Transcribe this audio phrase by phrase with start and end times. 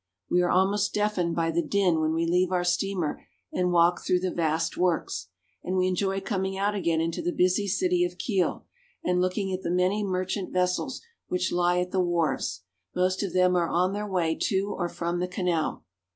[0.31, 4.21] We are almost deafened by the din when we leave our steamer and walk through
[4.21, 5.27] the vast works;
[5.63, 8.65] and we enjoy coming out again into the busy city of Kiel,
[9.03, 12.61] and looking at the many merchant ves sels which lie at the wharves;
[12.95, 15.85] most of them are on their way to or from the canal.